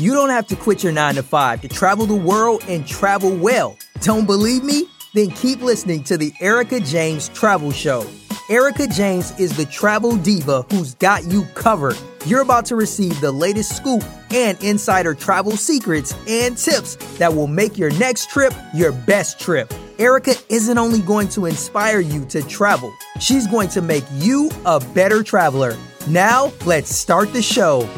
You 0.00 0.12
don't 0.12 0.30
have 0.30 0.48
to 0.48 0.56
quit 0.56 0.82
your 0.82 0.92
9 0.92 1.14
to 1.14 1.22
5 1.22 1.60
to 1.60 1.68
travel 1.68 2.04
the 2.04 2.16
world 2.16 2.64
and 2.66 2.84
travel 2.84 3.34
well. 3.36 3.76
Don't 4.00 4.26
believe 4.26 4.64
me? 4.64 4.88
Then 5.14 5.30
keep 5.30 5.62
listening 5.62 6.02
to 6.04 6.16
the 6.16 6.32
Erica 6.40 6.80
James 6.80 7.28
Travel 7.28 7.70
Show. 7.70 8.04
Erica 8.50 8.88
James 8.88 9.38
is 9.38 9.56
the 9.56 9.64
travel 9.66 10.16
diva 10.16 10.62
who's 10.62 10.96
got 10.96 11.24
you 11.24 11.44
covered. 11.54 11.96
You're 12.26 12.40
about 12.40 12.66
to 12.66 12.76
receive 12.76 13.20
the 13.20 13.30
latest 13.30 13.76
scoop 13.76 14.02
and 14.32 14.60
insider 14.64 15.14
travel 15.14 15.52
secrets 15.52 16.12
and 16.26 16.58
tips 16.58 16.96
that 17.18 17.32
will 17.32 17.46
make 17.46 17.78
your 17.78 17.90
next 17.92 18.30
trip 18.30 18.52
your 18.74 18.90
best 18.90 19.38
trip. 19.38 19.72
Erica 20.00 20.34
isn't 20.48 20.76
only 20.76 21.02
going 21.02 21.28
to 21.28 21.46
inspire 21.46 22.00
you 22.00 22.24
to 22.26 22.42
travel, 22.42 22.92
she's 23.20 23.46
going 23.46 23.68
to 23.68 23.80
make 23.80 24.04
you 24.14 24.50
a 24.66 24.80
better 24.92 25.22
traveler. 25.22 25.76
Now, 26.08 26.52
let's 26.66 26.94
start 26.94 27.32
the 27.32 27.40
show. 27.40 27.88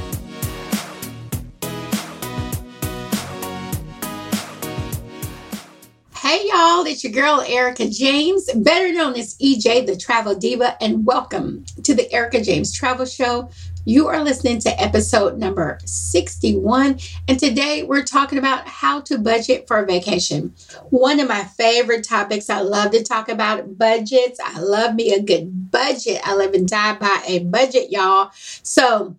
Y'all, 6.87 6.93
it's 6.93 7.03
your 7.03 7.13
girl 7.13 7.41
Erica 7.41 7.89
James, 7.89 8.49
better 8.55 8.93
known 8.93 9.19
as 9.19 9.37
EJ 9.39 9.87
the 9.87 9.97
Travel 9.97 10.37
Diva, 10.37 10.81
and 10.81 11.05
welcome 11.05 11.65
to 11.83 11.97
the 11.97 12.11
Erica 12.12 12.41
James 12.41 12.73
Travel 12.73 13.07
Show. 13.07 13.51
You 13.85 14.07
are 14.07 14.23
listening 14.23 14.61
to 14.61 14.81
episode 14.81 15.37
number 15.37 15.81
61, 15.85 17.01
and 17.27 17.41
today 17.41 17.83
we're 17.83 18.05
talking 18.05 18.39
about 18.39 18.69
how 18.69 19.01
to 19.01 19.19
budget 19.19 19.67
for 19.67 19.79
a 19.79 19.87
vacation. 19.87 20.55
One 20.91 21.19
of 21.19 21.27
my 21.27 21.43
favorite 21.43 22.07
topics. 22.07 22.49
I 22.49 22.61
love 22.61 22.93
to 22.93 23.03
talk 23.03 23.29
about 23.29 23.77
budgets. 23.77 24.39
I 24.45 24.61
love 24.61 24.95
me 24.95 25.12
a 25.12 25.21
good 25.21 25.73
budget. 25.73 26.21
I 26.25 26.37
live 26.37 26.55
and 26.55 26.69
die 26.69 26.95
by 26.95 27.21
a 27.27 27.41
budget, 27.41 27.91
y'all. 27.91 28.31
So, 28.62 29.17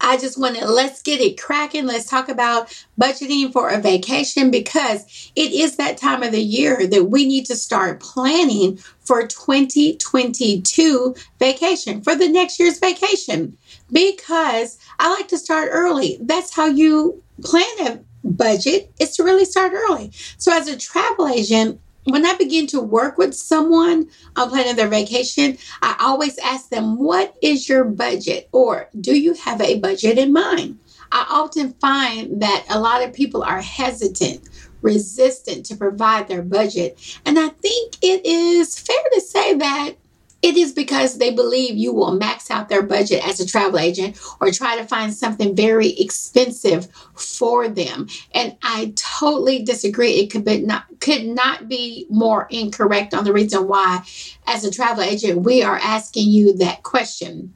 I 0.00 0.16
just 0.16 0.38
want 0.38 0.56
to 0.56 0.66
let's 0.70 1.02
get 1.02 1.20
it 1.20 1.40
cracking. 1.40 1.86
Let's 1.86 2.08
talk 2.08 2.28
about 2.28 2.68
budgeting 3.00 3.52
for 3.52 3.70
a 3.70 3.80
vacation 3.80 4.50
because 4.50 5.30
it 5.34 5.52
is 5.52 5.76
that 5.76 5.96
time 5.96 6.22
of 6.22 6.32
the 6.32 6.42
year 6.42 6.86
that 6.86 7.04
we 7.04 7.26
need 7.26 7.46
to 7.46 7.56
start 7.56 8.00
planning 8.00 8.78
for 9.00 9.26
2022 9.26 11.14
vacation, 11.38 12.02
for 12.02 12.14
the 12.14 12.28
next 12.28 12.58
year's 12.58 12.78
vacation. 12.78 13.56
Because 13.90 14.78
I 14.98 15.12
like 15.12 15.28
to 15.28 15.38
start 15.38 15.68
early. 15.72 16.18
That's 16.20 16.54
how 16.54 16.66
you 16.66 17.22
plan 17.42 17.86
a 17.86 18.00
budget, 18.24 18.92
is 19.00 19.16
to 19.16 19.24
really 19.24 19.44
start 19.44 19.72
early. 19.72 20.10
So, 20.38 20.52
as 20.52 20.68
a 20.68 20.76
travel 20.76 21.28
agent, 21.28 21.80
when 22.06 22.24
I 22.24 22.34
begin 22.36 22.66
to 22.68 22.80
work 22.80 23.18
with 23.18 23.34
someone 23.34 24.08
on 24.36 24.48
planning 24.48 24.76
their 24.76 24.88
vacation, 24.88 25.58
I 25.82 25.96
always 26.00 26.38
ask 26.38 26.68
them, 26.68 26.98
What 26.98 27.36
is 27.42 27.68
your 27.68 27.84
budget? 27.84 28.48
Or 28.52 28.88
do 29.00 29.18
you 29.18 29.34
have 29.34 29.60
a 29.60 29.78
budget 29.78 30.18
in 30.18 30.32
mind? 30.32 30.78
I 31.12 31.26
often 31.28 31.72
find 31.74 32.42
that 32.42 32.64
a 32.68 32.80
lot 32.80 33.02
of 33.02 33.12
people 33.12 33.42
are 33.42 33.60
hesitant, 33.60 34.48
resistant 34.82 35.66
to 35.66 35.76
provide 35.76 36.28
their 36.28 36.42
budget. 36.42 37.18
And 37.24 37.38
I 37.38 37.48
think 37.48 37.96
it 38.02 38.24
is 38.24 38.78
fair 38.78 38.96
to 39.12 39.20
say 39.20 39.54
that 39.54 39.94
it 40.42 40.56
is 40.56 40.72
because 40.72 41.18
they 41.18 41.32
believe 41.32 41.76
you 41.76 41.92
will 41.92 42.12
max 42.12 42.50
out 42.50 42.68
their 42.68 42.82
budget 42.82 43.26
as 43.26 43.40
a 43.40 43.46
travel 43.46 43.78
agent 43.78 44.20
or 44.40 44.50
try 44.50 44.76
to 44.76 44.84
find 44.84 45.12
something 45.12 45.56
very 45.56 45.88
expensive 45.98 46.86
for 47.14 47.68
them. 47.68 48.06
And 48.32 48.56
I 48.62 48.92
totally 48.96 49.64
disagree. 49.64 50.12
It 50.12 50.30
could 50.30 50.44
be 50.44 50.60
not 50.60 50.95
could 51.06 51.24
not 51.24 51.68
be 51.68 52.04
more 52.10 52.48
incorrect 52.50 53.14
on 53.14 53.22
the 53.22 53.32
reason 53.32 53.68
why 53.68 54.02
as 54.44 54.64
a 54.64 54.72
travel 54.72 55.04
agent 55.04 55.42
we 55.42 55.62
are 55.62 55.76
asking 55.76 56.28
you 56.28 56.52
that 56.56 56.82
question. 56.82 57.54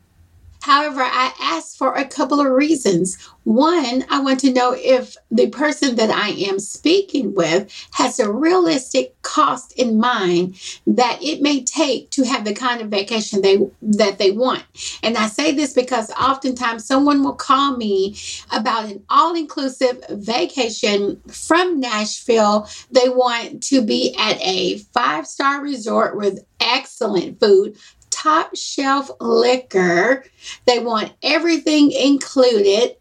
However, 0.63 1.03
I 1.03 1.33
asked 1.41 1.79
for 1.79 1.95
a 1.95 2.05
couple 2.05 2.41
of 2.41 2.47
reasons. 2.47 3.17
One, 3.45 4.05
I 4.11 4.21
want 4.21 4.41
to 4.41 4.53
know 4.53 4.75
if 4.77 5.17
the 5.31 5.49
person 5.49 5.97
that 5.97 6.11
I 6.11 6.31
am 6.49 6.59
speaking 6.59 7.35
with 7.35 7.73
has 7.93 8.19
a 8.19 8.31
realistic 8.31 9.21
cost 9.23 9.73
in 9.73 9.99
mind 9.99 10.61
that 10.87 11.19
it 11.23 11.41
may 11.41 11.65
take 11.65 12.11
to 12.11 12.25
have 12.25 12.45
the 12.45 12.55
kind 12.55 12.83
of 12.83 12.89
vacation 12.89 13.41
they 13.41 13.59
that 13.83 14.19
they 14.19 14.31
want. 14.31 14.65
And 15.03 15.17
I 15.17 15.29
say 15.29 15.53
this 15.53 15.73
because 15.73 16.11
oftentimes 16.13 16.85
someone 16.85 17.25
will 17.25 17.35
call 17.35 17.77
me 17.77 18.17
about 18.53 18.85
an 18.85 19.03
all-inclusive 19.09 20.05
vacation 20.11 21.21
from 21.29 21.81
Nashville. 21.81 22.69
They 22.91 23.09
want 23.09 23.63
to 23.65 23.83
be 23.83 24.15
at 24.19 24.39
a 24.43 24.79
five-star 24.79 25.63
resort 25.63 26.17
with 26.17 26.45
excellent 26.61 27.41
food, 27.41 27.77
top 28.23 28.55
shelf 28.57 29.11
liquor. 29.21 30.25
They 30.67 30.79
want 30.79 31.13
everything 31.23 31.93
included 31.93 32.97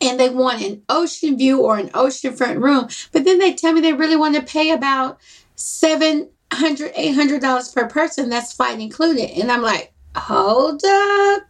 and 0.00 0.18
they 0.18 0.30
want 0.30 0.62
an 0.62 0.82
ocean 0.88 1.36
view 1.36 1.60
or 1.60 1.76
an 1.76 1.90
oceanfront 1.90 2.62
room. 2.62 2.88
But 3.12 3.24
then 3.24 3.38
they 3.38 3.52
tell 3.52 3.72
me 3.72 3.80
they 3.80 3.92
really 3.92 4.16
want 4.16 4.34
to 4.36 4.42
pay 4.42 4.70
about 4.70 5.20
$700, 5.56 6.30
$800 6.52 7.74
per 7.74 7.86
person. 7.86 8.30
That's 8.30 8.52
flight 8.52 8.80
included. 8.80 9.30
And 9.38 9.52
I'm 9.52 9.62
like, 9.62 9.92
hold 10.16 10.82
up. 10.84 11.42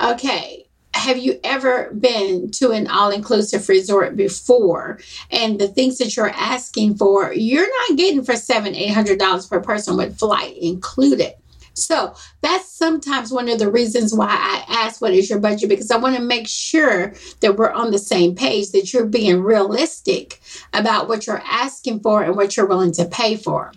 Okay. 0.00 0.66
Have 0.94 1.18
you 1.18 1.40
ever 1.42 1.90
been 1.98 2.52
to 2.52 2.70
an 2.70 2.86
all 2.86 3.10
inclusive 3.10 3.68
resort 3.68 4.16
before? 4.16 5.00
And 5.32 5.60
the 5.60 5.66
things 5.66 5.98
that 5.98 6.16
you're 6.16 6.28
asking 6.30 6.96
for, 6.96 7.32
you're 7.32 7.68
not 7.88 7.98
getting 7.98 8.22
for 8.22 8.36
seven, 8.36 8.76
eight 8.76 8.94
hundred 8.94 9.18
dollars 9.18 9.48
per 9.48 9.60
person 9.60 9.96
with 9.96 10.16
flight 10.16 10.56
included. 10.56 11.34
So 11.74 12.14
that's 12.40 12.70
sometimes 12.70 13.32
one 13.32 13.48
of 13.48 13.58
the 13.58 13.70
reasons 13.70 14.14
why 14.14 14.28
I 14.30 14.64
ask, 14.68 15.00
What 15.00 15.12
is 15.12 15.28
your 15.28 15.40
budget? 15.40 15.68
Because 15.68 15.90
I 15.90 15.96
want 15.96 16.16
to 16.16 16.22
make 16.22 16.48
sure 16.48 17.14
that 17.40 17.56
we're 17.56 17.72
on 17.72 17.90
the 17.90 17.98
same 17.98 18.34
page, 18.34 18.70
that 18.70 18.92
you're 18.92 19.06
being 19.06 19.42
realistic 19.42 20.40
about 20.72 21.08
what 21.08 21.26
you're 21.26 21.42
asking 21.44 22.00
for 22.00 22.22
and 22.22 22.36
what 22.36 22.56
you're 22.56 22.66
willing 22.66 22.92
to 22.92 23.04
pay 23.04 23.36
for. 23.36 23.72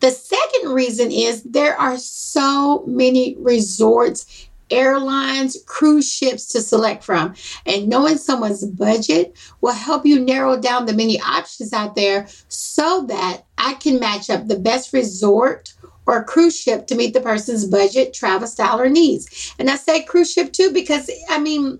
The 0.00 0.10
second 0.10 0.72
reason 0.72 1.10
is 1.10 1.42
there 1.42 1.78
are 1.78 1.98
so 1.98 2.84
many 2.86 3.36
resorts 3.38 4.48
airlines, 4.70 5.56
cruise 5.66 6.10
ships 6.10 6.46
to 6.48 6.60
select 6.60 7.04
from. 7.04 7.34
And 7.66 7.88
knowing 7.88 8.18
someone's 8.18 8.64
budget 8.64 9.36
will 9.60 9.72
help 9.72 10.04
you 10.04 10.20
narrow 10.20 10.60
down 10.60 10.86
the 10.86 10.92
many 10.92 11.20
options 11.20 11.72
out 11.72 11.94
there 11.94 12.28
so 12.48 13.06
that 13.08 13.44
I 13.56 13.74
can 13.74 13.98
match 13.98 14.30
up 14.30 14.46
the 14.46 14.58
best 14.58 14.92
resort 14.92 15.74
or 16.08 16.24
cruise 16.24 16.58
ship 16.58 16.86
to 16.86 16.94
meet 16.94 17.12
the 17.12 17.20
person's 17.20 17.66
budget, 17.66 18.14
travel 18.14 18.48
style, 18.48 18.80
or 18.80 18.88
needs. 18.88 19.54
And 19.58 19.68
I 19.68 19.76
say 19.76 20.02
cruise 20.02 20.32
ship 20.32 20.52
too 20.54 20.72
because, 20.72 21.10
I 21.28 21.38
mean, 21.38 21.78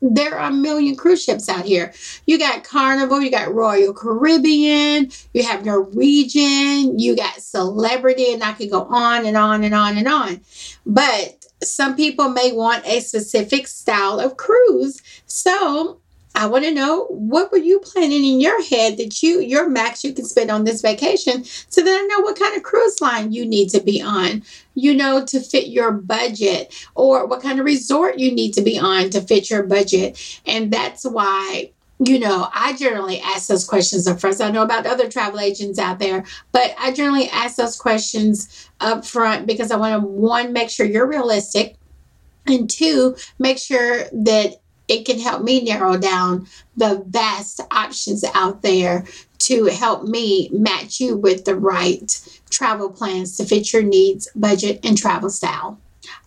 there 0.00 0.38
are 0.38 0.50
a 0.50 0.52
million 0.52 0.96
cruise 0.96 1.22
ships 1.22 1.48
out 1.48 1.66
here. 1.66 1.92
You 2.26 2.38
got 2.38 2.64
Carnival, 2.64 3.20
you 3.20 3.30
got 3.30 3.54
Royal 3.54 3.92
Caribbean, 3.92 5.10
you 5.34 5.42
have 5.42 5.64
Norwegian, 5.64 6.98
you 6.98 7.16
got 7.16 7.40
Celebrity, 7.40 8.32
and 8.32 8.42
I 8.42 8.52
could 8.52 8.70
go 8.70 8.84
on 8.84 9.26
and 9.26 9.36
on 9.36 9.62
and 9.62 9.74
on 9.74 9.98
and 9.98 10.08
on. 10.08 10.40
But 10.86 11.44
some 11.62 11.96
people 11.96 12.30
may 12.30 12.52
want 12.52 12.86
a 12.86 13.00
specific 13.00 13.66
style 13.66 14.20
of 14.20 14.38
cruise. 14.38 15.02
So 15.26 16.00
I 16.36 16.46
want 16.46 16.64
to 16.64 16.74
know 16.74 17.06
what 17.06 17.50
were 17.50 17.56
you 17.58 17.80
planning 17.80 18.22
in 18.22 18.42
your 18.42 18.62
head 18.62 18.98
that 18.98 19.22
you 19.22 19.40
your 19.40 19.70
max 19.70 20.04
you 20.04 20.12
can 20.12 20.26
spend 20.26 20.50
on 20.50 20.64
this 20.64 20.82
vacation 20.82 21.44
so 21.44 21.82
that 21.82 21.90
I 21.90 22.06
know 22.06 22.20
what 22.20 22.38
kind 22.38 22.54
of 22.54 22.62
cruise 22.62 23.00
line 23.00 23.32
you 23.32 23.46
need 23.46 23.70
to 23.70 23.80
be 23.80 24.02
on, 24.02 24.42
you 24.74 24.94
know, 24.94 25.24
to 25.24 25.40
fit 25.40 25.68
your 25.68 25.92
budget 25.92 26.74
or 26.94 27.26
what 27.26 27.42
kind 27.42 27.58
of 27.58 27.64
resort 27.64 28.18
you 28.18 28.32
need 28.32 28.52
to 28.52 28.60
be 28.60 28.78
on 28.78 29.08
to 29.10 29.22
fit 29.22 29.48
your 29.48 29.62
budget. 29.62 30.40
And 30.44 30.70
that's 30.70 31.04
why 31.04 31.70
you 31.98 32.18
know, 32.18 32.50
I 32.52 32.76
generally 32.76 33.20
ask 33.20 33.48
those 33.48 33.66
questions 33.66 34.06
up 34.06 34.20
front. 34.20 34.42
I 34.42 34.50
know 34.50 34.62
about 34.62 34.84
other 34.84 35.08
travel 35.08 35.40
agents 35.40 35.78
out 35.78 35.98
there, 35.98 36.24
but 36.52 36.74
I 36.78 36.92
generally 36.92 37.30
ask 37.30 37.56
those 37.56 37.78
questions 37.78 38.68
up 38.80 39.06
front 39.06 39.46
because 39.46 39.70
I 39.70 39.76
want 39.76 40.02
to 40.02 40.06
one 40.06 40.52
make 40.52 40.68
sure 40.68 40.84
you're 40.84 41.08
realistic 41.08 41.76
and 42.46 42.68
two 42.68 43.16
make 43.38 43.56
sure 43.56 44.04
that 44.12 44.60
it 44.88 45.04
can 45.04 45.18
help 45.18 45.42
me 45.42 45.62
narrow 45.62 45.96
down 45.96 46.46
the 46.76 47.02
vast 47.06 47.60
options 47.70 48.24
out 48.34 48.62
there 48.62 49.04
to 49.38 49.66
help 49.66 50.04
me 50.04 50.48
match 50.52 51.00
you 51.00 51.16
with 51.16 51.44
the 51.44 51.54
right 51.54 52.40
travel 52.50 52.90
plans 52.90 53.36
to 53.36 53.44
fit 53.44 53.72
your 53.72 53.82
needs, 53.82 54.28
budget, 54.34 54.80
and 54.84 54.96
travel 54.96 55.30
style. 55.30 55.78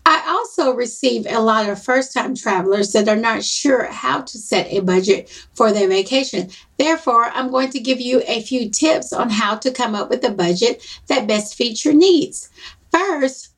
I 0.05 0.23
also 0.27 0.73
receive 0.73 1.25
a 1.27 1.39
lot 1.39 1.69
of 1.69 1.81
first 1.81 2.13
time 2.13 2.35
travelers 2.35 2.91
that 2.93 3.07
are 3.07 3.15
not 3.15 3.43
sure 3.43 3.85
how 3.85 4.21
to 4.21 4.37
set 4.37 4.67
a 4.67 4.79
budget 4.81 5.29
for 5.53 5.71
their 5.71 5.87
vacation. 5.87 6.49
Therefore, 6.77 7.25
I'm 7.25 7.51
going 7.51 7.69
to 7.71 7.79
give 7.79 8.01
you 8.01 8.23
a 8.27 8.41
few 8.41 8.69
tips 8.69 9.13
on 9.13 9.29
how 9.29 9.55
to 9.57 9.71
come 9.71 9.95
up 9.95 10.09
with 10.09 10.23
a 10.23 10.31
budget 10.31 10.83
that 11.07 11.27
best 11.27 11.55
fits 11.55 11.85
your 11.85 11.93
needs. 11.93 12.49
First, 12.91 13.53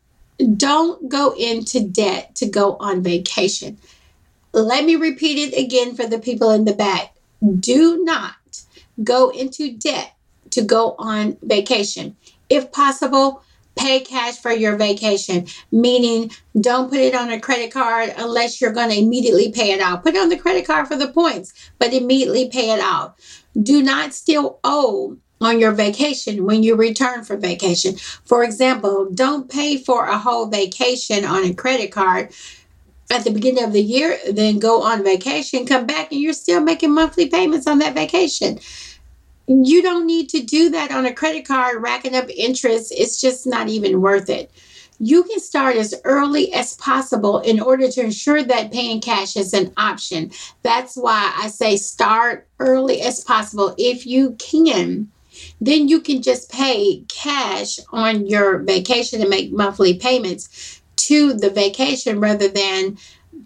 don't 0.58 1.08
go 1.10 1.34
into 1.38 1.80
debt 1.80 2.36
to 2.36 2.48
go 2.48 2.76
on 2.80 3.02
vacation. 3.02 3.78
Let 4.54 4.86
me 4.86 4.96
repeat 4.96 5.38
it 5.38 5.58
again 5.58 5.96
for 5.96 6.06
the 6.06 6.20
people 6.20 6.52
in 6.52 6.66
the 6.66 6.74
back. 6.74 7.16
Do 7.60 8.04
not 8.04 8.62
go 9.04 9.30
into 9.30 9.72
debt 9.72 10.14
to 10.52 10.62
go 10.62 10.96
on 11.00 11.38
vacation. 11.42 12.16
If 12.50 12.72
possible, 12.72 13.44
pay 13.78 14.02
cash 14.02 14.38
for 14.38 14.52
your 14.52 14.76
vacation, 14.76 15.48
meaning 15.72 16.32
don't 16.60 16.90
put 16.90 17.00
it 17.00 17.16
on 17.16 17.32
a 17.32 17.40
credit 17.40 17.72
card 17.72 18.14
unless 18.18 18.60
you're 18.60 18.74
going 18.74 18.90
to 18.90 19.00
immediately 19.00 19.52
pay 19.52 19.72
it 19.72 19.80
out. 19.80 20.04
Put 20.04 20.16
it 20.16 20.22
on 20.22 20.30
the 20.30 20.38
credit 20.38 20.68
card 20.68 20.88
for 20.88 20.98
the 20.98 21.08
points, 21.08 21.54
but 21.80 21.94
immediately 21.94 22.50
pay 22.50 22.72
it 22.72 22.82
out. 22.82 23.16
Do 23.62 23.82
not 23.82 24.14
still 24.14 24.60
owe 24.64 25.18
on 25.40 25.60
your 25.60 25.72
vacation 25.72 26.46
when 26.46 26.62
you 26.62 26.76
return 26.76 27.24
for 27.24 27.36
vacation. 27.36 27.96
For 28.26 28.44
example, 28.44 29.10
don't 29.12 29.50
pay 29.50 29.78
for 29.78 30.06
a 30.06 30.18
whole 30.18 30.46
vacation 30.46 31.26
on 31.26 31.44
a 31.44 31.54
credit 31.54 31.92
card 31.92 32.32
at 33.12 33.26
the 33.26 33.32
beginning 33.32 33.64
of 33.64 33.74
the 33.74 33.82
year, 33.82 34.18
then 34.32 34.58
go 34.58 34.82
on 34.82 35.04
vacation, 35.04 35.66
come 35.66 35.86
back, 35.86 36.12
and 36.12 36.22
you're 36.22 36.34
still 36.34 36.62
making 36.62 36.94
monthly 36.94 37.28
payments 37.28 37.68
on 37.68 37.80
that 37.80 37.94
vacation. 37.94 38.58
You 39.48 39.82
don't 39.82 40.08
need 40.08 40.30
to 40.30 40.42
do 40.42 40.70
that 40.70 40.92
on 40.92 41.06
a 41.06 41.14
credit 41.14 41.46
card, 41.46 41.82
racking 41.82 42.16
up 42.16 42.30
interest. 42.30 42.94
It's 42.96 43.20
just 43.20 43.46
not 43.46 43.68
even 43.68 44.02
worth 44.02 44.30
it. 44.30 44.50
You 45.00 45.24
can 45.24 45.40
start 45.40 45.76
as 45.76 45.94
early 46.06 46.54
as 46.54 46.76
possible 46.78 47.40
in 47.40 47.60
order 47.60 47.90
to 47.90 48.02
ensure 48.02 48.44
that 48.44 48.72
paying 48.72 49.02
cash 49.02 49.36
is 49.36 49.54
an 49.54 49.74
option. 49.76 50.32
That's 50.64 50.96
why 50.96 51.34
I 51.38 51.50
say 51.50 51.76
start 51.76 52.48
early 52.60 53.02
as 53.02 53.24
possible 53.24 53.76
if 53.78 54.06
you 54.06 54.36
can 54.40 55.12
then 55.60 55.88
you 55.88 56.02
can 56.02 56.22
just 56.22 56.52
pay 56.52 57.04
cash 57.08 57.80
on 57.92 58.28
your 58.28 58.60
vacation 58.60 59.22
and 59.22 59.30
make 59.30 59.52
monthly 59.52 59.94
payments 59.94 60.81
to 61.08 61.34
the 61.34 61.50
vacation 61.50 62.20
rather 62.20 62.48
than 62.48 62.98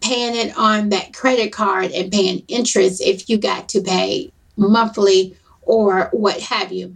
paying 0.01 0.35
it 0.35 0.57
on 0.57 0.89
that 0.89 1.13
credit 1.13 1.51
card 1.51 1.91
and 1.91 2.11
paying 2.11 2.43
interest 2.47 3.01
if 3.01 3.29
you 3.29 3.37
got 3.37 3.69
to 3.69 3.81
pay 3.81 4.31
monthly 4.57 5.35
or 5.61 6.09
what 6.11 6.39
have 6.39 6.71
you. 6.71 6.95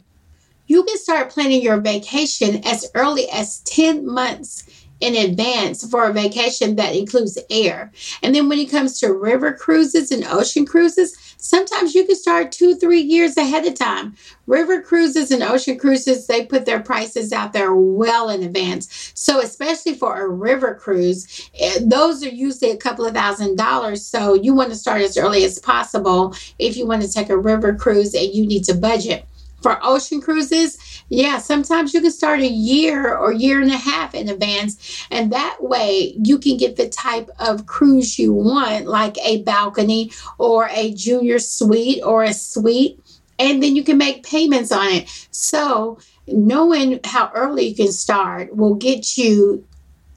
You 0.67 0.83
can 0.83 0.97
start 0.97 1.31
planning 1.31 1.61
your 1.61 1.79
vacation 1.79 2.61
as 2.65 2.89
early 2.93 3.27
as 3.29 3.59
10 3.61 4.05
months 4.05 4.63
in 4.99 5.15
advance 5.15 5.89
for 5.89 6.05
a 6.05 6.13
vacation 6.13 6.75
that 6.75 6.95
includes 6.95 7.37
air. 7.49 7.91
And 8.21 8.35
then 8.35 8.49
when 8.49 8.59
it 8.59 8.69
comes 8.69 8.99
to 8.99 9.13
river 9.13 9.53
cruises 9.53 10.11
and 10.11 10.25
ocean 10.25 10.65
cruises, 10.65 11.28
sometimes 11.39 11.95
you 11.95 12.05
can 12.05 12.15
start 12.15 12.51
two, 12.51 12.75
three 12.75 13.01
years 13.01 13.37
ahead 13.37 13.65
of 13.65 13.73
time. 13.73 14.15
River 14.45 14.81
cruises 14.81 15.31
and 15.31 15.41
ocean 15.41 15.77
cruises, 15.79 16.27
they 16.27 16.45
put 16.45 16.65
their 16.65 16.81
prices 16.81 17.33
out 17.33 17.53
there 17.53 17.73
well 17.73 18.29
in 18.29 18.43
advance. 18.43 19.11
So, 19.15 19.39
especially 19.41 19.95
for 19.95 20.21
a 20.21 20.27
river 20.27 20.75
cruise, 20.75 21.49
eh, 21.59 21.79
those 21.81 22.23
are 22.23 22.29
usually 22.29 22.71
a 22.71 22.77
couple 22.77 23.05
of 23.05 23.13
thousand 23.13 23.57
dollars. 23.57 24.05
So, 24.05 24.33
you 24.35 24.53
want 24.53 24.69
to 24.69 24.75
start 24.75 25.01
as 25.01 25.17
early 25.17 25.43
as 25.43 25.59
possible 25.59 26.35
if 26.59 26.77
you 26.77 26.85
want 26.85 27.01
to 27.01 27.11
take 27.11 27.29
a 27.29 27.37
river 27.37 27.73
cruise 27.73 28.13
and 28.13 28.33
you 28.33 28.45
need 28.45 28.63
to 28.65 28.73
budget. 28.73 29.25
For 29.61 29.77
ocean 29.83 30.21
cruises, 30.21 30.77
yeah, 31.09 31.39
sometimes 31.39 31.93
you 31.93 32.01
can 32.01 32.11
start 32.11 32.39
a 32.39 32.47
year 32.47 33.17
or 33.17 33.33
year 33.33 33.61
and 33.61 33.71
a 33.71 33.77
half 33.77 34.13
in 34.13 34.29
advance, 34.29 35.05
and 35.09 35.31
that 35.31 35.57
way 35.59 36.15
you 36.23 36.37
can 36.37 36.57
get 36.57 36.75
the 36.75 36.87
type 36.87 37.29
of 37.39 37.65
cruise 37.65 38.19
you 38.19 38.31
want, 38.31 38.85
like 38.85 39.17
a 39.19 39.41
balcony 39.41 40.11
or 40.37 40.69
a 40.71 40.93
junior 40.93 41.39
suite 41.39 42.03
or 42.03 42.23
a 42.23 42.33
suite, 42.33 42.99
and 43.39 43.61
then 43.63 43.75
you 43.75 43.83
can 43.83 43.97
make 43.97 44.23
payments 44.23 44.71
on 44.71 44.87
it. 44.87 45.27
So, 45.31 45.97
knowing 46.27 46.99
how 47.03 47.31
early 47.33 47.69
you 47.69 47.75
can 47.75 47.91
start 47.91 48.55
will 48.55 48.75
get 48.75 49.17
you 49.17 49.65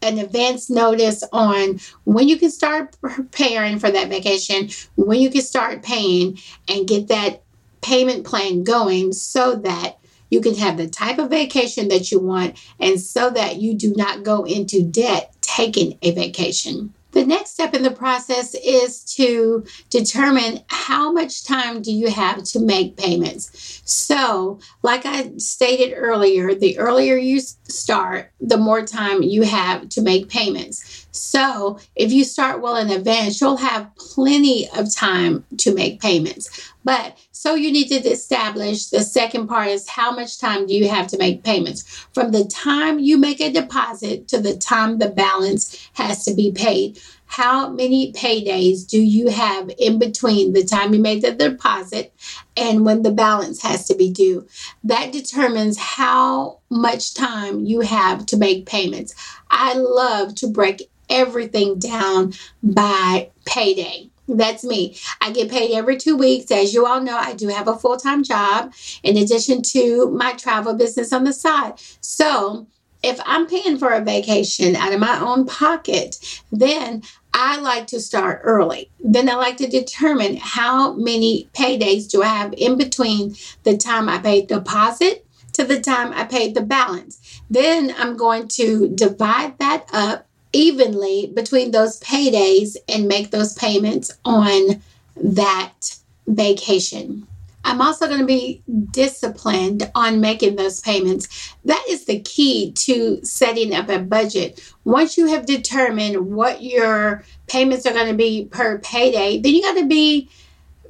an 0.02 0.18
advance 0.18 0.68
notice 0.68 1.24
on 1.32 1.78
when 2.04 2.28
you 2.28 2.36
can 2.36 2.50
start 2.50 2.96
preparing 3.00 3.78
for 3.78 3.90
that 3.90 4.08
vacation, 4.08 4.68
when 4.96 5.20
you 5.20 5.30
can 5.30 5.40
start 5.42 5.82
paying, 5.82 6.38
and 6.68 6.86
get 6.86 7.08
that 7.08 7.42
payment 7.80 8.24
plan 8.24 8.62
going 8.62 9.12
so 9.12 9.54
that 9.54 9.98
you 10.32 10.40
can 10.40 10.54
have 10.54 10.78
the 10.78 10.88
type 10.88 11.18
of 11.18 11.28
vacation 11.28 11.88
that 11.88 12.10
you 12.10 12.18
want 12.18 12.58
and 12.80 12.98
so 12.98 13.28
that 13.28 13.60
you 13.60 13.74
do 13.74 13.92
not 13.94 14.22
go 14.22 14.44
into 14.44 14.82
debt 14.82 15.34
taking 15.42 15.98
a 16.00 16.10
vacation. 16.12 16.94
The 17.10 17.26
next 17.26 17.50
step 17.50 17.74
in 17.74 17.82
the 17.82 17.90
process 17.90 18.54
is 18.54 19.04
to 19.16 19.66
determine 19.90 20.60
how 20.68 21.12
much 21.12 21.44
time 21.44 21.82
do 21.82 21.92
you 21.92 22.10
have 22.10 22.42
to 22.44 22.60
make 22.60 22.96
payments. 22.96 23.82
So, 23.84 24.58
like 24.82 25.04
I 25.04 25.32
stated 25.36 25.92
earlier, 25.94 26.54
the 26.54 26.78
earlier 26.78 27.16
you 27.16 27.38
start, 27.40 28.32
the 28.40 28.56
more 28.56 28.86
time 28.86 29.22
you 29.22 29.42
have 29.42 29.90
to 29.90 30.00
make 30.00 30.30
payments. 30.30 31.01
So, 31.12 31.78
if 31.94 32.10
you 32.10 32.24
start 32.24 32.62
well 32.62 32.76
in 32.76 32.90
advance, 32.90 33.40
you'll 33.40 33.58
have 33.58 33.94
plenty 33.96 34.68
of 34.76 34.92
time 34.94 35.44
to 35.58 35.74
make 35.74 36.00
payments. 36.00 36.72
But 36.84 37.16
so 37.30 37.54
you 37.54 37.70
need 37.70 37.88
to 37.88 37.96
establish 38.08 38.86
the 38.86 39.02
second 39.02 39.46
part 39.46 39.68
is 39.68 39.88
how 39.88 40.12
much 40.12 40.38
time 40.38 40.66
do 40.66 40.74
you 40.74 40.88
have 40.88 41.06
to 41.08 41.18
make 41.18 41.44
payments? 41.44 41.82
From 42.14 42.32
the 42.32 42.44
time 42.44 42.98
you 42.98 43.18
make 43.18 43.40
a 43.40 43.52
deposit 43.52 44.28
to 44.28 44.40
the 44.40 44.56
time 44.56 44.98
the 44.98 45.10
balance 45.10 45.88
has 45.94 46.24
to 46.24 46.34
be 46.34 46.50
paid. 46.50 46.98
How 47.26 47.70
many 47.70 48.12
paydays 48.12 48.86
do 48.86 49.00
you 49.00 49.28
have 49.28 49.70
in 49.78 49.98
between 49.98 50.52
the 50.52 50.64
time 50.64 50.92
you 50.92 51.00
made 51.00 51.22
the 51.22 51.32
deposit 51.32 52.12
and 52.56 52.84
when 52.84 53.02
the 53.02 53.10
balance 53.10 53.62
has 53.62 53.86
to 53.88 53.94
be 53.94 54.10
due? 54.10 54.46
That 54.84 55.12
determines 55.12 55.78
how 55.78 56.58
much 56.68 57.14
time 57.14 57.64
you 57.64 57.80
have 57.80 58.26
to 58.26 58.36
make 58.36 58.66
payments. 58.66 59.14
I 59.50 59.74
love 59.74 60.34
to 60.36 60.46
break 60.46 60.90
everything 61.12 61.78
down 61.78 62.32
by 62.62 63.30
payday. 63.44 64.08
That's 64.28 64.64
me. 64.64 64.96
I 65.20 65.30
get 65.32 65.50
paid 65.50 65.72
every 65.74 65.96
two 65.96 66.16
weeks. 66.16 66.50
As 66.50 66.72
you 66.72 66.86
all 66.86 67.00
know, 67.00 67.16
I 67.16 67.34
do 67.34 67.48
have 67.48 67.68
a 67.68 67.76
full 67.76 67.96
time 67.96 68.22
job 68.22 68.72
in 69.02 69.16
addition 69.16 69.62
to 69.62 70.10
my 70.10 70.32
travel 70.32 70.74
business 70.74 71.12
on 71.12 71.24
the 71.24 71.32
side. 71.32 71.74
So, 72.00 72.66
if 73.02 73.20
I'm 73.26 73.48
paying 73.48 73.78
for 73.78 73.90
a 73.90 74.00
vacation 74.00 74.76
out 74.76 74.92
of 74.92 75.00
my 75.00 75.18
own 75.18 75.44
pocket, 75.44 76.18
then 76.52 77.02
I 77.34 77.58
like 77.58 77.88
to 77.88 78.00
start 78.00 78.42
early. 78.44 78.90
Then 79.00 79.28
I 79.28 79.34
like 79.34 79.56
to 79.56 79.66
determine 79.66 80.36
how 80.36 80.92
many 80.94 81.48
paydays 81.52 82.08
do 82.08 82.22
I 82.22 82.28
have 82.28 82.54
in 82.56 82.78
between 82.78 83.34
the 83.64 83.76
time 83.76 84.08
I 84.08 84.18
paid 84.18 84.46
deposit 84.46 85.26
to 85.54 85.64
the 85.64 85.80
time 85.80 86.12
I 86.12 86.24
paid 86.24 86.54
the 86.54 86.62
balance. 86.62 87.42
Then 87.50 87.94
I'm 87.98 88.16
going 88.16 88.48
to 88.48 88.88
divide 88.88 89.58
that 89.58 89.88
up 89.92 90.28
evenly 90.52 91.32
between 91.34 91.70
those 91.70 92.00
paydays 92.00 92.76
and 92.88 93.08
make 93.08 93.30
those 93.30 93.54
payments 93.54 94.16
on 94.24 94.82
that 95.16 95.96
vacation. 96.26 97.26
I'm 97.64 97.80
also 97.80 98.06
going 98.08 98.20
to 98.20 98.26
be 98.26 98.62
disciplined 98.90 99.90
on 99.94 100.20
making 100.20 100.56
those 100.56 100.80
payments. 100.80 101.54
That 101.64 101.84
is 101.88 102.06
the 102.06 102.20
key 102.20 102.72
to 102.72 103.24
setting 103.24 103.72
up 103.74 103.88
a 103.88 104.00
budget. 104.00 104.60
Once 104.84 105.16
you 105.16 105.26
have 105.28 105.46
determined 105.46 106.32
what 106.32 106.62
your 106.62 107.24
payments 107.46 107.86
are 107.86 107.92
going 107.92 108.08
to 108.08 108.16
be 108.16 108.46
per 108.46 108.78
payday, 108.78 109.40
then 109.40 109.54
you 109.54 109.62
got 109.62 109.78
to 109.78 109.86
be 109.86 110.28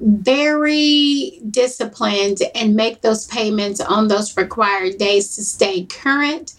very 0.00 1.40
disciplined 1.50 2.38
and 2.54 2.75
make 2.75 3.02
those 3.02 3.26
payments 3.26 3.81
on 3.81 4.09
those 4.09 4.37
required 4.37 4.99
days 4.99 5.37
to 5.37 5.45
stay 5.45 5.85
current 5.85 6.54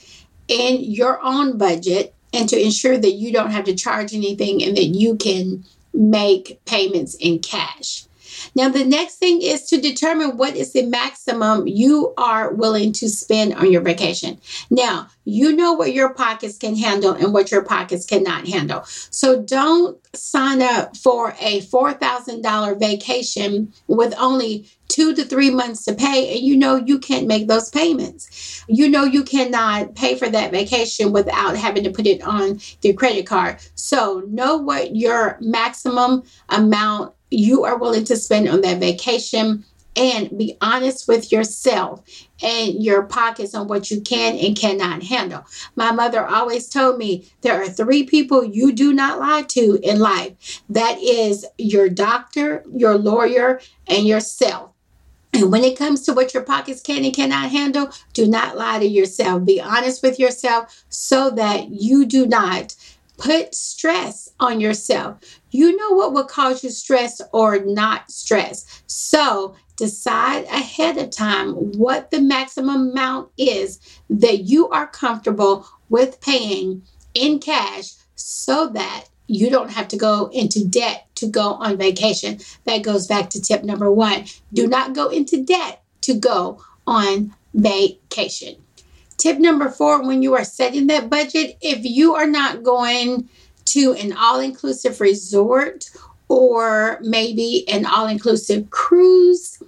in 0.48 0.81
your 0.81 1.22
own 1.24 1.57
budget 1.57 2.12
and 2.33 2.49
to 2.49 2.59
ensure 2.61 2.97
that 2.97 3.11
you 3.11 3.31
don't 3.31 3.51
have 3.51 3.65
to 3.65 3.75
charge 3.75 4.13
anything 4.13 4.63
and 4.63 4.75
that 4.75 4.85
you 4.85 5.15
can 5.15 5.63
make 5.93 6.59
payments 6.65 7.15
in 7.15 7.39
cash. 7.39 8.05
Now, 8.55 8.69
the 8.69 8.85
next 8.85 9.15
thing 9.15 9.41
is 9.41 9.63
to 9.67 9.79
determine 9.79 10.38
what 10.38 10.55
is 10.55 10.73
the 10.73 10.85
maximum 10.85 11.67
you 11.67 12.13
are 12.17 12.53
willing 12.53 12.93
to 12.93 13.09
spend 13.09 13.53
on 13.53 13.71
your 13.71 13.81
vacation. 13.81 14.39
Now, 14.69 15.07
you 15.25 15.55
know 15.55 15.73
what 15.73 15.93
your 15.93 16.13
pockets 16.13 16.57
can 16.57 16.75
handle 16.75 17.13
and 17.13 17.33
what 17.33 17.51
your 17.51 17.63
pockets 17.63 18.05
cannot 18.05 18.47
handle. 18.47 18.83
So 18.85 19.41
don't 19.41 19.97
sign 20.15 20.62
up 20.62 20.95
for 20.97 21.35
a 21.39 21.62
$4,000 21.62 22.79
vacation 22.79 23.73
with 23.88 24.13
only 24.17 24.69
two 24.93 25.15
to 25.15 25.25
three 25.25 25.50
months 25.50 25.85
to 25.85 25.93
pay, 25.93 26.35
and 26.35 26.45
you 26.45 26.55
know 26.55 26.75
you 26.75 27.00
can't 27.00 27.25
make 27.25 27.47
those 27.47 27.69
payments. 27.71 28.63
You 28.67 28.88
know 28.88 29.03
you 29.03 29.23
cannot 29.23 29.95
pay 29.95 30.15
for 30.15 30.29
that 30.29 30.51
vacation 30.51 31.12
without 31.12 31.57
having 31.57 31.83
to 31.85 31.89
put 31.89 32.05
it 32.05 32.21
on 32.21 32.59
the 32.81 32.93
credit 32.93 33.25
card. 33.25 33.57
So 33.73 34.23
know 34.27 34.57
what 34.57 34.95
your 34.95 35.38
maximum 35.41 36.23
amount 36.50 37.15
you 37.33 37.63
are 37.63 37.77
willing 37.77 38.03
to 38.05 38.15
spend 38.15 38.47
on 38.47 38.61
that 38.61 38.79
vacation 38.79 39.65
and 39.95 40.35
be 40.37 40.57
honest 40.61 41.07
with 41.07 41.31
yourself 41.31 42.01
and 42.41 42.83
your 42.83 43.03
pockets 43.03 43.53
on 43.53 43.67
what 43.67 43.91
you 43.91 44.01
can 44.01 44.35
and 44.37 44.57
cannot 44.57 45.03
handle. 45.03 45.45
My 45.75 45.91
mother 45.91 46.25
always 46.25 46.67
told 46.67 46.97
me 46.97 47.29
there 47.41 47.61
are 47.61 47.67
three 47.67 48.03
people 48.03 48.43
you 48.43 48.71
do 48.71 48.93
not 48.93 49.19
lie 49.19 49.43
to 49.49 49.79
in 49.83 49.99
life 49.99 50.61
that 50.69 50.99
is 50.99 51.45
your 51.57 51.89
doctor, 51.89 52.63
your 52.73 52.97
lawyer, 52.97 53.61
and 53.87 54.07
yourself. 54.07 54.71
And 55.33 55.51
when 55.51 55.63
it 55.63 55.77
comes 55.77 56.01
to 56.01 56.13
what 56.13 56.33
your 56.33 56.43
pockets 56.43 56.81
can 56.81 57.03
and 57.03 57.13
cannot 57.13 57.49
handle, 57.49 57.89
do 58.13 58.27
not 58.27 58.55
lie 58.55 58.79
to 58.79 58.85
yourself. 58.85 59.45
Be 59.45 59.59
honest 59.59 60.03
with 60.03 60.19
yourself 60.19 60.83
so 60.89 61.31
that 61.31 61.69
you 61.69 62.05
do 62.05 62.27
not 62.27 62.75
put 63.17 63.53
stress 63.53 64.29
on 64.39 64.60
yourself. 64.60 65.17
You 65.51 65.75
know 65.75 65.91
what 65.91 66.13
will 66.13 66.25
cause 66.25 66.63
you 66.63 66.70
stress 66.70 67.22
or 67.32 67.60
not 67.60 68.12
stress. 68.12 68.84
So 68.88 69.55
decide 69.77 70.46
ahead 70.46 70.98
of 70.98 71.10
time 71.10 71.53
what 71.77 72.12
the 72.12 72.22
maximum 72.22 72.91
amount 72.91 73.29
is 73.38 73.79
that 74.10 74.43
you 74.43 74.70
are 74.70 74.88
comfortable 74.88 75.67
with 75.89 76.22
paying 76.22 76.84
in 77.13 77.39
cash 77.39 77.93
so 78.15 78.67
that 78.70 79.05
you 79.27 79.50
don't 79.50 79.72
have 79.72 79.88
to 79.88 79.98
go 79.98 80.29
into 80.34 80.67
debt 80.67 81.08
to 81.15 81.27
go 81.27 81.53
on 81.53 81.77
vacation. 81.77 82.39
That 82.65 82.84
goes 82.84 83.08
back 83.08 83.29
to 83.32 83.41
tip 83.41 83.63
number 83.63 83.91
one. 83.91 84.25
Do 84.53 84.67
not 84.67 84.93
go 84.93 85.10
into 85.10 85.43
debt 85.43 85.82
to 86.01 86.13
go 86.13 86.62
on 86.86 87.34
vacation. 87.53 88.62
Tip 89.24 89.39
number 89.39 89.70
four 89.70 90.06
when 90.06 90.22
you 90.22 90.36
are 90.36 90.44
setting 90.44 90.88
that 90.88 91.10
budget, 91.10 91.56
if 91.62 91.86
you 91.86 92.13
are 92.13 92.27
not 92.27 92.62
going 92.62 93.30
to 93.63 93.94
an 93.94 94.12
all 94.12 94.42
inclusive 94.42 95.00
resort 95.00 95.89
or 96.27 97.00
maybe 97.00 97.63
an 97.70 97.86
all 97.86 98.08
inclusive 98.08 98.70
cruise, 98.70 99.63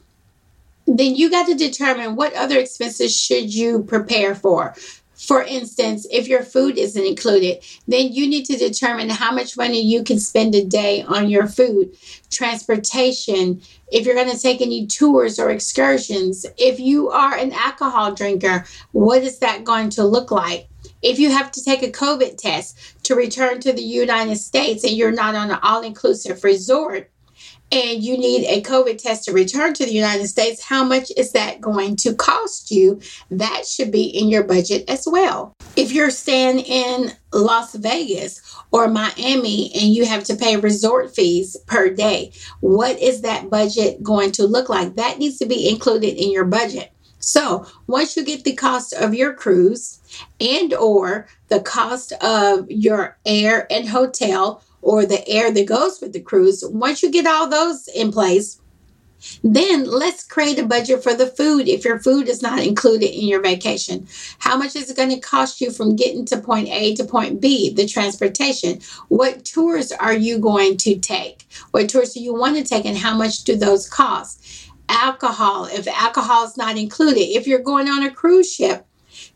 then 0.86 1.16
you 1.16 1.32
got 1.32 1.48
to 1.48 1.56
determine 1.56 2.18
what 2.18 2.34
other 2.34 2.60
expenses 2.60 3.18
should 3.18 3.56
you 3.56 3.84
prepare 3.84 4.36
for. 4.36 4.76
For 5.18 5.42
instance, 5.44 6.06
if 6.12 6.28
your 6.28 6.44
food 6.44 6.78
isn't 6.78 7.06
included, 7.06 7.64
then 7.88 8.12
you 8.12 8.28
need 8.28 8.46
to 8.46 8.58
determine 8.58 9.10
how 9.10 9.34
much 9.34 9.58
money 9.58 9.82
you 9.82 10.04
can 10.04 10.20
spend 10.20 10.56
a 10.56 10.64
day 10.64 11.04
on 11.04 11.30
your 11.30 11.48
food, 11.48 11.96
transportation, 12.30 13.62
if 13.92 14.06
you're 14.06 14.16
going 14.16 14.32
to 14.32 14.40
take 14.40 14.62
any 14.62 14.88
tours 14.88 15.40
or 15.40 15.50
excursions, 15.50 16.46
if 16.58 16.80
you 16.80 17.10
are 17.10 17.36
an 17.36 17.54
alcohol 17.54 18.14
drinker, 18.14 18.66
what 18.92 19.24
is 19.24 19.40
that 19.40 19.64
going 19.64 19.90
to 19.92 20.04
look 20.04 20.32
like? 20.32 20.68
If 21.02 21.20
you 21.20 21.30
have 21.32 21.52
to 21.52 21.64
take 21.64 21.84
a 21.84 21.92
COVID 21.92 22.38
test 22.38 23.04
to 23.04 23.16
return 23.16 23.60
to 23.62 23.72
the 23.72 23.84
United 23.84 24.38
States 24.38 24.84
and 24.84 24.94
you're 24.94 25.12
not 25.12 25.36
on 25.36 25.52
an 25.52 25.60
all 25.62 25.82
inclusive 25.82 26.44
resort, 26.44 27.12
and 27.72 28.04
you 28.04 28.18
need 28.18 28.46
a 28.46 28.62
COVID 28.62 29.02
test 29.02 29.26
to 29.26 29.34
return 29.34 29.74
to 29.74 29.86
the 29.86 29.94
United 29.94 30.28
States, 30.28 30.64
how 30.64 30.84
much 30.84 31.12
is 31.18 31.32
that 31.32 31.62
going 31.62 31.96
to 31.98 32.14
cost 32.14 32.72
you? 32.72 33.00
That 33.32 33.66
should 33.66 33.92
be 33.92 34.04
in 34.04 34.30
your 34.30 34.44
budget 34.44 34.90
as 34.90 35.08
well. 35.08 35.54
If 35.76 35.92
you're 35.92 36.12
staying 36.12 36.60
in 36.60 37.12
Las 37.34 37.76
Vegas 37.76 38.42
or 38.72 38.88
Miami 38.88 39.72
and 39.74 39.94
you 39.94 40.06
have 40.06 40.24
to 40.26 40.36
pay 40.36 40.56
resort 40.56 41.14
fees 41.14 41.58
per 41.66 41.90
day, 41.90 42.32
what 42.62 43.00
is 43.00 43.22
that 43.22 43.50
budget 43.50 44.02
going 44.04 44.32
to 44.34 44.46
look 44.46 44.70
like? 44.70 44.96
That 44.96 45.20
needs 45.20 45.38
to 45.40 45.46
be 45.46 45.68
included 45.70 46.22
in 46.22 46.32
your 46.32 46.46
budget. 46.46 46.92
So, 47.20 47.66
once 47.88 48.16
you 48.16 48.24
get 48.24 48.44
the 48.44 48.54
cost 48.54 48.94
of 48.94 49.16
your 49.16 49.34
cruise 49.34 50.00
and 50.40 50.72
or 50.76 51.28
the 51.48 51.60
cost 51.60 52.12
of 52.22 52.70
your 52.70 53.18
air 53.26 53.66
and 53.72 53.90
hotel 53.90 54.62
or 54.86 55.04
the 55.04 55.28
air 55.28 55.52
that 55.52 55.66
goes 55.66 56.00
with 56.00 56.14
the 56.14 56.22
cruise, 56.22 56.64
once 56.64 57.02
you 57.02 57.10
get 57.10 57.26
all 57.26 57.50
those 57.50 57.88
in 57.88 58.12
place, 58.12 58.62
then 59.44 59.84
let's 59.86 60.24
create 60.24 60.60
a 60.60 60.66
budget 60.66 61.02
for 61.02 61.16
the 61.16 61.26
food 61.26 61.68
if 61.68 61.84
your 61.84 61.98
food 61.98 62.30
is 62.30 62.44
not 62.44 62.60
included 62.60 63.10
in 63.10 63.28
your 63.28 63.42
vacation. 63.42 64.08
How 64.38 64.56
much 64.56 64.76
is 64.76 64.92
it 64.92 64.96
going 64.96 65.10
to 65.10 65.20
cost 65.20 65.60
you 65.60 65.72
from 65.72 65.96
getting 65.96 66.24
to 66.26 66.38
point 66.38 66.70
A 66.70 66.94
to 66.96 67.04
point 67.04 67.42
B, 67.42 67.74
the 67.74 67.88
transportation? 67.88 68.80
What 69.08 69.44
tours 69.44 69.92
are 69.92 70.14
you 70.14 70.38
going 70.38 70.78
to 70.78 71.00
take? 71.00 71.48
What 71.72 71.90
tours 71.90 72.14
do 72.14 72.20
you 72.20 72.36
want 72.36 72.56
to 72.58 72.64
take 72.64 72.86
and 72.86 72.96
how 72.98 73.18
much 73.18 73.44
do 73.44 73.56
those 73.56 73.90
cost? 73.90 74.70
Alcohol, 74.88 75.66
if 75.66 75.88
alcohol 75.88 76.46
is 76.46 76.58
not 76.58 76.78
included. 76.78 77.22
If 77.22 77.48
you're 77.48 77.58
going 77.58 77.90
on 77.90 78.04
a 78.04 78.12
cruise 78.12 78.54
ship, 78.54 78.86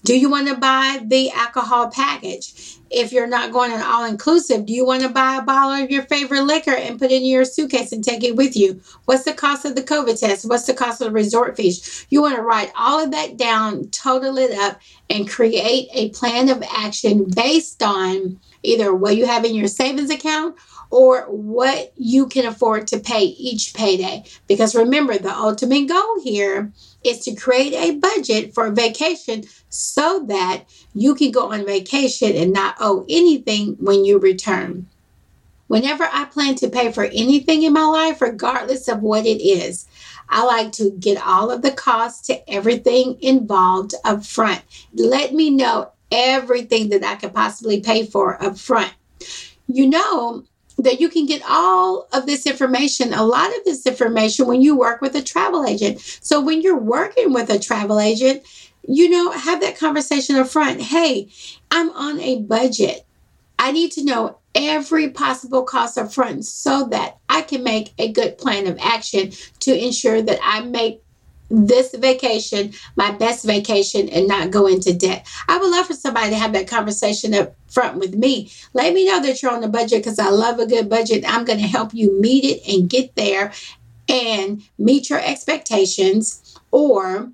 do 0.03 0.17
you 0.17 0.29
want 0.29 0.47
to 0.47 0.55
buy 0.55 1.01
the 1.05 1.31
alcohol 1.31 1.89
package? 1.89 2.79
if 2.91 3.11
you're 3.11 3.27
not 3.27 3.51
going 3.51 3.71
an 3.71 3.81
all 3.81 4.05
inclusive, 4.05 4.65
do 4.65 4.73
you 4.73 4.85
want 4.85 5.03
to 5.03 5.09
buy 5.09 5.35
a 5.35 5.41
bottle 5.41 5.83
of 5.83 5.91
your 5.91 6.03
favorite 6.03 6.43
liquor 6.43 6.73
and 6.73 6.99
put 6.99 7.11
it 7.11 7.17
in 7.17 7.25
your 7.25 7.45
suitcase 7.45 7.91
and 7.91 8.03
take 8.03 8.23
it 8.23 8.35
with 8.35 8.55
you? 8.55 8.81
What's 9.05 9.23
the 9.23 9.33
cost 9.33 9.65
of 9.65 9.75
the 9.75 9.83
COVID 9.83 10.19
test? 10.19 10.47
What's 10.47 10.65
the 10.65 10.73
cost 10.73 11.01
of 11.01 11.07
the 11.07 11.13
resort 11.13 11.55
fees? 11.55 12.05
You 12.09 12.21
want 12.21 12.35
to 12.35 12.41
write 12.41 12.71
all 12.75 13.03
of 13.03 13.11
that 13.11 13.37
down, 13.37 13.89
total 13.89 14.37
it 14.37 14.57
up, 14.57 14.79
and 15.09 15.29
create 15.29 15.89
a 15.93 16.09
plan 16.09 16.49
of 16.49 16.63
action 16.71 17.25
based 17.29 17.83
on 17.83 18.39
either 18.63 18.93
what 18.93 19.15
you 19.15 19.25
have 19.25 19.45
in 19.45 19.55
your 19.55 19.67
savings 19.67 20.09
account 20.09 20.55
or 20.91 21.23
what 21.23 21.93
you 21.97 22.27
can 22.27 22.45
afford 22.45 22.87
to 22.87 22.99
pay 22.99 23.23
each 23.23 23.73
payday. 23.73 24.23
Because 24.47 24.75
remember, 24.75 25.17
the 25.17 25.35
ultimate 25.35 25.87
goal 25.87 26.21
here 26.23 26.71
is 27.03 27.19
to 27.19 27.35
create 27.35 27.73
a 27.73 27.95
budget 27.95 28.53
for 28.53 28.71
vacation 28.71 29.43
so 29.69 30.25
that 30.27 30.63
you 30.93 31.15
can 31.15 31.31
go 31.31 31.51
on 31.51 31.65
vacation 31.65 32.35
and 32.35 32.51
not 32.51 32.75
owe 32.79 33.05
anything 33.07 33.75
when 33.79 34.03
you 34.03 34.19
return. 34.19 34.87
Whenever 35.67 36.09
I 36.11 36.25
plan 36.25 36.55
to 36.55 36.67
pay 36.67 36.91
for 36.91 37.03
anything 37.03 37.61
in 37.61 37.73
my 37.73 37.85
life, 37.85 38.21
regardless 38.21 38.87
of 38.87 39.01
what 39.01 39.27
it 39.27 39.39
is, 39.39 39.87
I 40.27 40.43
like 40.43 40.71
to 40.73 40.91
get 40.91 41.23
all 41.23 41.51
of 41.51 41.61
the 41.61 41.71
costs 41.71 42.25
to 42.27 42.49
everything 42.51 43.17
involved 43.21 43.93
up 44.03 44.25
front. 44.25 44.61
Let 44.95 45.33
me 45.33 45.51
know 45.51 45.91
everything 46.11 46.89
that 46.89 47.03
I 47.03 47.15
could 47.15 47.33
possibly 47.33 47.81
pay 47.81 48.05
for 48.05 48.41
up 48.43 48.57
front. 48.57 48.93
You 49.67 49.87
know, 49.87 50.43
that 50.79 51.01
you 51.01 51.09
can 51.09 51.25
get 51.25 51.41
all 51.47 52.07
of 52.13 52.25
this 52.25 52.45
information, 52.45 53.13
a 53.13 53.23
lot 53.23 53.49
of 53.57 53.63
this 53.65 53.85
information 53.85 54.47
when 54.47 54.61
you 54.61 54.77
work 54.77 55.01
with 55.01 55.15
a 55.15 55.21
travel 55.21 55.65
agent. 55.65 55.99
So 56.21 56.39
when 56.41 56.61
you're 56.61 56.77
working 56.77 57.33
with 57.33 57.49
a 57.49 57.59
travel 57.59 57.99
agent, 57.99 58.43
you 58.87 59.09
know, 59.09 59.31
have 59.31 59.61
that 59.61 59.77
conversation 59.77 60.35
up 60.37 60.47
front. 60.47 60.81
Hey, 60.81 61.29
I'm 61.69 61.89
on 61.91 62.19
a 62.21 62.41
budget. 62.41 63.05
I 63.59 63.71
need 63.71 63.91
to 63.93 64.05
know 64.05 64.39
every 64.55 65.09
possible 65.09 65.63
cost 65.63 65.97
up 65.97 66.13
front 66.13 66.45
so 66.45 66.87
that 66.91 67.17
I 67.27 67.41
can 67.41 67.63
make 67.63 67.93
a 67.99 68.11
good 68.11 68.37
plan 68.37 68.65
of 68.67 68.79
action 68.81 69.31
to 69.59 69.77
ensure 69.77 70.21
that 70.21 70.39
I 70.41 70.61
make 70.61 71.03
this 71.49 71.95
vacation 71.95 72.73
my 72.95 73.11
best 73.11 73.45
vacation 73.45 74.09
and 74.09 74.27
not 74.27 74.51
go 74.51 74.67
into 74.67 74.93
debt. 74.93 75.27
I 75.47 75.57
would 75.57 75.71
love 75.71 75.87
for 75.87 75.93
somebody 75.93 76.29
to 76.29 76.37
have 76.37 76.53
that 76.53 76.67
conversation 76.67 77.33
up 77.33 77.55
front 77.67 77.97
with 77.97 78.15
me. 78.15 78.51
Let 78.73 78.93
me 78.93 79.05
know 79.05 79.21
that 79.21 79.41
you're 79.41 79.51
on 79.51 79.61
the 79.61 79.67
budget 79.67 80.03
because 80.03 80.19
I 80.19 80.29
love 80.29 80.59
a 80.59 80.65
good 80.65 80.89
budget. 80.89 81.23
I'm 81.27 81.45
going 81.45 81.59
to 81.59 81.67
help 81.67 81.93
you 81.93 82.19
meet 82.19 82.43
it 82.43 82.67
and 82.67 82.89
get 82.89 83.15
there 83.15 83.51
and 84.07 84.61
meet 84.77 85.09
your 85.09 85.19
expectations 85.19 86.57
or 86.71 87.31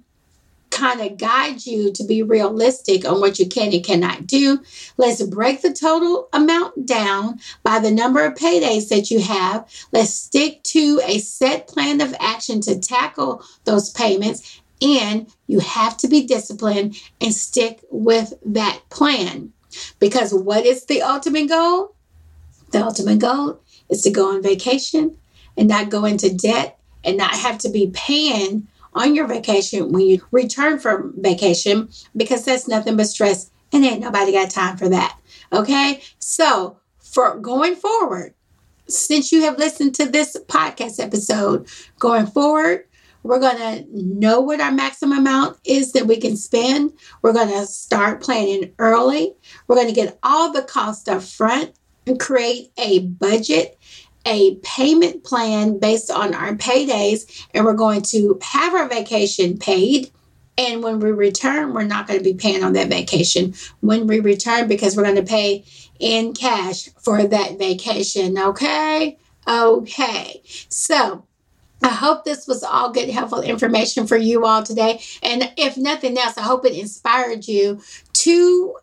kind 0.75 1.01
of 1.01 1.17
guide 1.17 1.65
you 1.65 1.91
to 1.93 2.03
be 2.03 2.21
realistic 2.21 3.05
on 3.05 3.21
what 3.21 3.39
you 3.39 3.47
can 3.47 3.73
and 3.73 3.83
cannot 3.83 4.27
do. 4.27 4.61
Let's 4.97 5.23
break 5.23 5.61
the 5.61 5.73
total 5.73 6.27
amount 6.33 6.85
down 6.85 7.39
by 7.63 7.79
the 7.79 7.91
number 7.91 8.23
of 8.25 8.35
paydays 8.35 8.89
that 8.89 9.09
you 9.09 9.21
have. 9.21 9.67
Let's 9.91 10.13
stick 10.13 10.63
to 10.63 11.01
a 11.05 11.19
set 11.19 11.67
plan 11.67 12.01
of 12.01 12.15
action 12.19 12.61
to 12.61 12.79
tackle 12.79 13.43
those 13.63 13.89
payments. 13.91 14.61
And 14.81 15.27
you 15.47 15.59
have 15.61 15.95
to 15.97 16.07
be 16.09 16.27
disciplined 16.27 17.01
and 17.21 17.33
stick 17.33 17.79
with 17.89 18.33
that 18.45 18.81
plan. 18.89 19.53
Because 19.99 20.33
what 20.33 20.65
is 20.65 20.85
the 20.85 21.01
ultimate 21.01 21.47
goal? 21.47 21.95
The 22.71 22.83
ultimate 22.83 23.19
goal 23.19 23.61
is 23.89 24.01
to 24.01 24.11
go 24.11 24.33
on 24.33 24.43
vacation 24.43 25.17
and 25.57 25.69
not 25.69 25.89
go 25.89 26.03
into 26.03 26.33
debt 26.33 26.77
and 27.05 27.17
not 27.17 27.35
have 27.35 27.57
to 27.59 27.69
be 27.69 27.91
paying 27.93 28.67
on 28.95 29.13
your 29.13 29.27
vacation 29.27 29.91
when 29.91 30.07
you 30.07 30.25
return 30.31 30.79
from 30.79 31.13
vacation 31.17 31.89
because 32.15 32.45
that's 32.45 32.67
nothing 32.67 32.97
but 32.97 33.07
stress 33.07 33.51
and 33.71 33.85
ain't 33.85 34.01
nobody 34.01 34.31
got 34.31 34.49
time 34.49 34.77
for 34.77 34.89
that. 34.89 35.19
Okay? 35.53 36.01
So, 36.19 36.77
for 36.99 37.37
going 37.37 37.75
forward, 37.75 38.33
since 38.87 39.31
you 39.31 39.41
have 39.41 39.57
listened 39.57 39.95
to 39.95 40.05
this 40.05 40.35
podcast 40.47 40.99
episode, 40.99 41.67
going 41.99 42.27
forward, 42.27 42.85
we're 43.23 43.39
going 43.39 43.57
to 43.57 43.85
know 43.91 44.39
what 44.39 44.61
our 44.61 44.71
maximum 44.71 45.17
amount 45.19 45.57
is 45.65 45.93
that 45.93 46.05
we 46.05 46.17
can 46.17 46.37
spend. 46.37 46.93
We're 47.21 47.33
going 47.33 47.49
to 47.49 47.65
start 47.65 48.21
planning 48.21 48.71
early. 48.77 49.33
We're 49.67 49.77
going 49.77 49.87
to 49.87 49.93
get 49.93 50.19
all 50.21 50.51
the 50.51 50.61
costs 50.61 51.07
up 51.07 51.23
front 51.23 51.73
and 52.05 52.19
create 52.19 52.71
a 52.77 52.99
budget 52.99 53.79
a 54.25 54.55
payment 54.57 55.23
plan 55.23 55.79
based 55.79 56.09
on 56.09 56.33
our 56.33 56.53
paydays, 56.55 57.45
and 57.53 57.65
we're 57.65 57.73
going 57.73 58.01
to 58.01 58.39
have 58.41 58.73
our 58.73 58.87
vacation 58.87 59.57
paid. 59.57 60.11
And 60.57 60.81
when 60.81 60.99
we 60.99 61.11
return, 61.11 61.73
we're 61.73 61.83
not 61.83 62.07
going 62.07 62.19
to 62.19 62.23
be 62.23 62.33
paying 62.33 62.63
on 62.63 62.73
that 62.73 62.87
vacation 62.87 63.53
when 63.81 64.07
we 64.07 64.21
return 64.21 64.67
because 64.67 64.95
we're 64.95 65.03
going 65.03 65.15
to 65.17 65.23
pay 65.23 65.65
in 65.99 66.33
cash 66.33 66.89
for 67.03 67.23
that 67.23 67.59
vacation. 67.59 68.37
Okay? 68.37 69.17
Okay. 69.47 70.41
So, 70.69 71.25
I 71.83 71.89
hope 71.89 72.23
this 72.23 72.47
was 72.47 72.63
all 72.63 72.91
good, 72.91 73.09
helpful 73.09 73.41
information 73.41 74.07
for 74.07 74.17
you 74.17 74.45
all 74.45 74.63
today. 74.63 75.01
And 75.21 75.51
if 75.57 75.77
nothing 75.77 76.17
else, 76.17 76.37
I 76.37 76.41
hope 76.41 76.65
it 76.65 76.73
inspired 76.73 77.47
you 77.47 77.81
to 78.13 78.77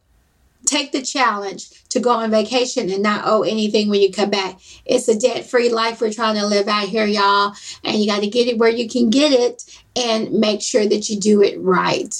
take 0.66 0.92
the 0.92 1.02
challenge 1.02 1.70
to 1.88 2.00
go 2.00 2.10
on 2.10 2.30
vacation 2.30 2.90
and 2.90 3.02
not 3.02 3.26
owe 3.26 3.42
anything 3.42 3.88
when 3.88 4.00
you 4.00 4.12
come 4.12 4.30
back. 4.30 4.58
It's 4.84 5.08
a 5.08 5.18
debt 5.18 5.46
free 5.46 5.70
life 5.70 6.00
we're 6.00 6.12
trying 6.12 6.36
to 6.36 6.46
live 6.46 6.68
out 6.68 6.88
here, 6.88 7.06
y'all. 7.06 7.54
And 7.84 7.96
you 7.96 8.06
got 8.06 8.20
to 8.20 8.28
get 8.28 8.48
it 8.48 8.58
where 8.58 8.70
you 8.70 8.88
can 8.88 9.10
get 9.10 9.32
it 9.32 9.64
and 9.96 10.32
make 10.32 10.62
sure 10.62 10.86
that 10.86 11.08
you 11.08 11.18
do 11.20 11.42
it 11.42 11.60
right. 11.60 12.14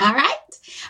All 0.00 0.14
right. 0.14 0.34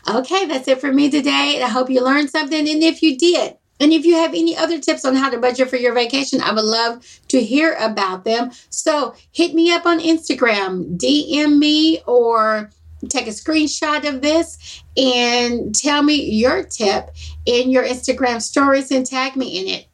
Okay, 0.08 0.46
that's 0.46 0.68
it 0.68 0.80
for 0.80 0.92
me 0.92 1.10
today. 1.10 1.60
I 1.62 1.68
hope 1.68 1.90
you 1.90 2.04
learned 2.04 2.30
something. 2.30 2.68
And 2.68 2.82
if 2.82 3.02
you 3.02 3.16
did, 3.18 3.56
And 3.80 3.92
if 3.92 4.04
you 4.04 4.16
have 4.16 4.34
any 4.34 4.56
other 4.56 4.78
tips 4.80 5.04
on 5.04 5.14
how 5.14 5.30
to 5.30 5.38
budget 5.38 5.70
for 5.70 5.76
your 5.76 5.94
vacation, 5.94 6.40
I 6.40 6.52
would 6.52 6.64
love 6.64 7.04
to 7.28 7.40
hear 7.40 7.74
about 7.74 8.24
them. 8.24 8.50
So 8.70 9.14
hit 9.32 9.54
me 9.54 9.70
up 9.72 9.86
on 9.86 10.00
Instagram, 10.00 10.98
DM 10.98 11.58
me, 11.58 12.00
or 12.06 12.70
take 13.08 13.26
a 13.26 13.30
screenshot 13.30 14.08
of 14.08 14.22
this 14.22 14.82
and 14.96 15.74
tell 15.74 16.02
me 16.02 16.14
your 16.14 16.64
tip 16.64 17.10
in 17.46 17.70
your 17.70 17.84
Instagram 17.84 18.42
stories 18.42 18.90
and 18.90 19.06
tag 19.06 19.36
me 19.36 19.60
in 19.60 19.68
it. 19.68 19.86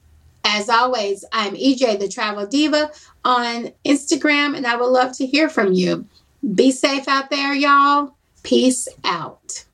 As 0.45 0.69
always, 0.69 1.25
I'm 1.33 1.55
EJ 1.55 2.01
the 2.01 2.09
Travel 2.09 2.47
Diva 2.47 2.91
on 3.25 3.73
Instagram, 3.85 4.57
and 4.57 4.67
I 4.67 4.77
would 4.77 4.91
love 4.91 5.17
to 5.17 5.27
hear 5.27 5.49
from 5.49 5.73
you. 5.73 6.07
Be 6.55 6.71
safe 6.71 7.09
out 7.09 7.31
there, 7.31 7.55
y'all. 7.55 8.15
Peace 8.43 8.87
out. 9.05 9.65